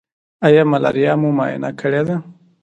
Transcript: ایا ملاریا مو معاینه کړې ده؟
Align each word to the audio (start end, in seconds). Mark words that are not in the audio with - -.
ایا 0.47 0.63
ملاریا 0.71 1.13
مو 1.21 1.29
معاینه 1.37 1.69
کړې 1.79 2.01
ده؟ 2.07 2.15